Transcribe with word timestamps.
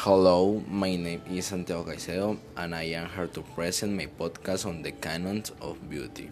Hello, 0.00 0.64
my 0.66 0.96
name 0.96 1.20
is 1.28 1.52
Santiago 1.52 1.84
Caicedo, 1.84 2.38
and 2.56 2.74
I 2.74 2.84
am 2.96 3.10
here 3.10 3.26
to 3.36 3.42
present 3.52 3.92
my 3.92 4.08
podcast 4.08 4.64
on 4.64 4.80
the 4.80 4.92
canons 4.92 5.52
of 5.60 5.76
beauty. 5.90 6.30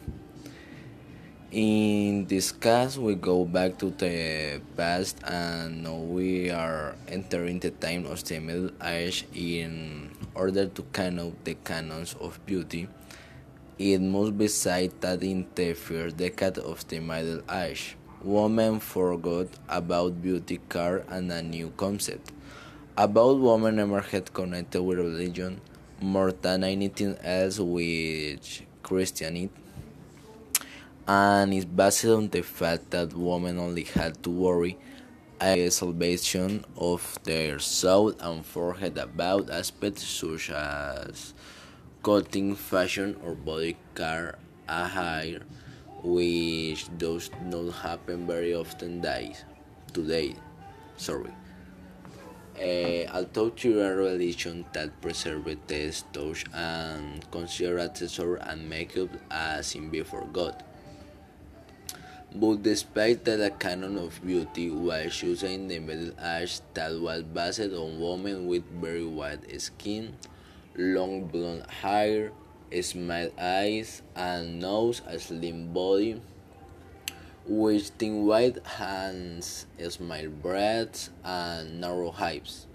In 1.52 2.24
this 2.24 2.50
case, 2.50 2.96
we 2.96 3.14
go 3.14 3.44
back 3.44 3.76
to 3.84 3.90
the 3.90 4.62
past, 4.74 5.20
and 5.22 5.84
now 5.84 6.00
we 6.00 6.48
are 6.48 6.96
entering 7.08 7.60
the 7.60 7.68
time 7.68 8.06
of 8.06 8.24
the 8.24 8.40
Middle 8.40 8.72
Age. 8.82 9.28
In 9.34 10.16
order 10.34 10.64
to 10.64 10.82
canon 10.88 11.36
the 11.44 11.52
canons 11.60 12.16
of 12.22 12.40
beauty, 12.46 12.88
it 13.78 14.00
must 14.00 14.38
be 14.38 14.48
said 14.48 14.98
that 15.02 15.22
in 15.22 15.44
the 15.56 15.74
first 15.74 16.16
decade 16.16 16.56
of 16.56 16.88
the 16.88 17.00
Middle 17.00 17.44
Age, 17.52 17.98
women 18.24 18.80
forgot 18.80 19.48
about 19.68 20.22
beauty 20.22 20.58
care 20.70 21.04
and 21.12 21.30
a 21.30 21.42
new 21.42 21.68
concept 21.76 22.32
about 22.98 23.38
women 23.38 23.78
emerged 23.78 24.34
connected 24.34 24.82
with 24.82 24.98
religion 24.98 25.60
more 26.00 26.32
than 26.32 26.64
anything 26.64 27.16
else 27.22 27.60
with 27.60 28.62
Christianity 28.82 29.50
and 31.06 31.54
is 31.54 31.64
based 31.64 32.06
on 32.06 32.28
the 32.30 32.42
fact 32.42 32.90
that 32.90 33.14
women 33.14 33.56
only 33.60 33.84
had 33.84 34.20
to 34.24 34.30
worry 34.30 34.76
the 35.38 35.70
salvation 35.70 36.64
of 36.76 37.20
their 37.22 37.60
soul 37.60 38.12
and 38.18 38.44
forget 38.44 38.98
about 38.98 39.48
aspects 39.48 40.02
such 40.02 40.50
as 40.50 41.34
cutting, 42.02 42.56
fashion, 42.56 43.16
or 43.24 43.36
body 43.36 43.76
care, 43.94 44.38
a 44.68 45.38
which 46.02 46.88
does 46.98 47.30
not 47.44 47.70
happen 47.74 48.26
very 48.26 48.52
often 48.54 49.00
days 49.00 49.44
today. 49.92 50.34
Sorry. 50.96 51.30
Uh, 52.58 53.06
although 53.14 53.52
a 53.64 53.94
religion 53.94 54.64
that 54.72 55.00
preserved 55.00 55.68
the 55.68 56.02
touch 56.12 56.44
and 56.52 57.30
considered 57.30 57.78
accessory 57.78 58.40
and 58.40 58.68
makeup 58.68 59.10
as 59.30 59.68
sin 59.68 59.90
before 59.90 60.26
God. 60.32 60.64
But 62.34 62.62
despite 62.62 63.24
that 63.24 63.40
a 63.40 63.50
canon 63.50 63.96
of 63.96 64.20
beauty 64.26 64.70
was 64.70 65.14
chosen 65.14 65.50
in 65.50 65.68
the 65.68 65.78
Middle 65.78 66.12
Ages 66.20 66.62
that 66.74 66.98
was 67.00 67.22
based 67.22 67.60
on 67.72 68.00
women 68.00 68.46
with 68.48 68.64
very 68.82 69.06
white 69.06 69.46
skin, 69.62 70.16
long 70.76 71.26
blonde 71.26 71.64
hair, 71.70 72.32
smile 72.82 73.30
eyes, 73.38 74.02
and 74.16 74.60
nose, 74.60 75.00
a 75.06 75.18
slim 75.18 75.72
body, 75.72 76.20
with 77.48 77.88
thin 77.96 78.26
white 78.26 78.64
hands, 78.66 79.64
small 79.88 80.28
breasts, 80.28 81.08
and 81.24 81.80
narrow 81.80 82.12
hips. 82.12 82.66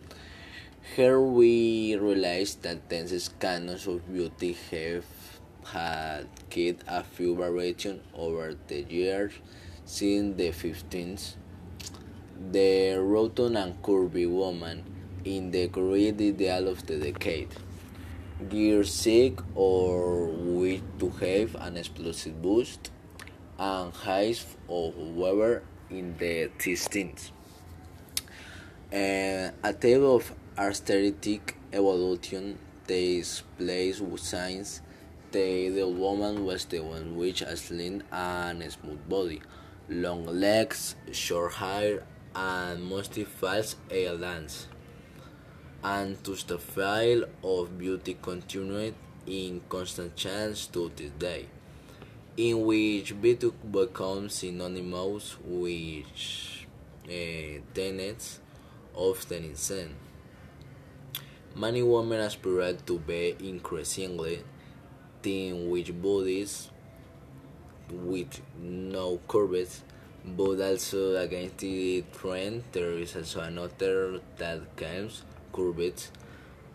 Here 0.96 1.22
we 1.22 1.96
realize 1.96 2.56
that 2.56 2.90
tenses 2.90 3.30
canons 3.40 3.86
of 3.86 4.02
beauty 4.12 4.58
have 4.72 5.06
had 5.64 6.28
kid 6.50 6.84
a 6.88 7.04
few 7.04 7.36
variations 7.36 8.02
over 8.16 8.56
the 8.68 8.82
years 8.82 9.34
since 9.86 10.36
the 10.38 10.50
15th. 10.50 11.36
The 12.52 12.98
rotund 13.00 13.58
and 13.58 13.80
curvy 13.84 14.30
woman 14.30 14.84
in 15.24 15.52
the 15.52 15.68
great 15.68 16.20
ideal 16.20 16.68
of 16.68 16.86
the 16.88 16.98
decade. 16.98 17.50
Gear 18.50 18.84
sick 18.84 19.40
or 19.54 20.26
with 20.26 20.82
to 21.00 21.10
have 21.22 21.56
an 21.62 21.78
explosive 21.78 22.42
boost 22.42 22.90
and 23.60 23.94
height 23.94 24.44
of 24.68 24.96
Weber 24.98 25.64
in 25.90 26.18
the 26.18 26.50
16th. 26.58 27.32
Uh, 28.92 29.52
a 29.64 29.74
table 29.74 30.18
of 30.18 30.34
aesthetic 30.58 31.56
evolution 31.72 32.58
takes 32.88 33.44
place 33.58 34.02
since 34.18 34.82
the 35.32 35.84
woman 35.84 36.46
was 36.46 36.66
the 36.66 36.80
one 36.80 37.16
with 37.16 37.42
a 37.42 37.58
slim 37.58 38.04
and 38.12 38.72
smooth 38.72 39.10
body, 39.10 39.42
long 39.90 40.26
legs, 40.26 40.96
short 41.12 41.54
hair, 41.54 42.04
and 42.36 42.84
mostly 42.84 43.24
false 43.24 43.76
elegance. 43.90 44.68
And 45.84 46.24
to 46.24 46.36
the 46.48 46.60
file 46.60 47.26
of 47.44 47.78
beauty 47.78 48.18
continued 48.22 48.96
in 49.26 49.62
constant 49.70 50.16
change 50.16 50.72
to 50.72 50.92
this 50.96 51.12
day 51.18 51.48
in 52.36 52.66
which 52.66 53.14
Bituk 53.14 53.54
becomes 53.72 54.34
synonymous 54.36 55.38
with 55.46 56.66
uh, 57.06 57.62
tenets 57.76 58.40
often 58.96 59.44
insane. 59.44 59.96
Many 61.56 61.84
women 61.84 62.22
aspire 62.22 62.74
to 62.74 62.98
be 62.98 63.36
increasingly 63.40 64.44
thin 65.22 65.70
with 65.70 66.02
bodies 66.02 66.72
with 67.92 68.42
no 68.60 69.20
curves, 69.28 69.84
but 70.26 70.60
also 70.60 71.16
against 71.18 71.60
the 71.60 72.04
trend 72.12 72.64
there 72.72 72.98
is 72.98 73.16
also 73.16 73.42
another 73.42 74.20
that 74.38 74.76
claims 74.76 75.22
curves 75.54 76.10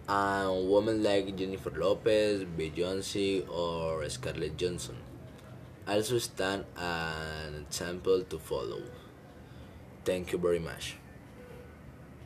and 0.09 0.71
women 0.71 1.03
like 1.03 1.35
Jennifer 1.35 1.71
Lopez, 1.71 2.45
Beyonce, 2.45 3.47
or 3.51 4.09
Scarlett 4.09 4.57
Johansson 4.57 4.97
also 5.89 6.19
stand 6.19 6.65
an 6.77 7.65
example 7.67 8.23
to 8.23 8.39
follow. 8.39 8.83
Thank 10.05 10.33
you 10.33 10.39
very 10.39 10.59
much. 10.59 10.97